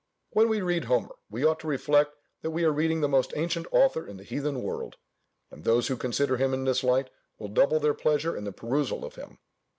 [0.31, 3.67] When we read Homer, we ought to reflect that we are reading the most ancient
[3.71, 4.95] author in the heathen world;
[5.51, 9.05] and those who consider him in this light, will double their pleasure in the perusal
[9.05, 9.37] of him.